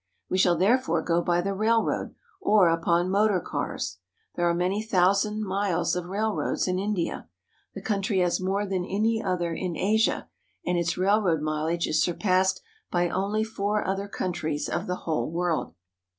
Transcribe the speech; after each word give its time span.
We 0.31 0.39
shall 0.39 0.57
therefore 0.57 1.03
go 1.03 1.21
by 1.21 1.41
the 1.41 1.53
railroad 1.53 2.15
or 2.41 2.69
upon 2.69 3.11
motor 3.11 3.39
cars. 3.39 3.99
There 4.33 4.49
are 4.49 4.53
many 4.55 4.83
thou 4.83 5.13
sand 5.13 5.43
miles 5.43 5.95
of 5.95 6.05
railroads 6.07 6.67
in 6.67 6.79
India. 6.79 7.29
The 7.75 7.83
country 7.83 8.17
has 8.21 8.39
more 8.41 8.65
than 8.65 8.83
any 8.83 9.21
other 9.23 9.53
in 9.53 9.77
Asia, 9.77 10.27
and 10.65 10.75
its 10.75 10.97
railroad 10.97 11.41
mileage 11.43 11.85
is 11.85 12.01
sur 12.01 12.15
passed 12.15 12.63
by 12.89 13.09
only 13.09 13.43
four 13.43 13.85
other 13.85 14.07
countries 14.07 14.67
of 14.67 14.87
the 14.87 14.95
whole 15.05 15.29
world. 15.29 15.75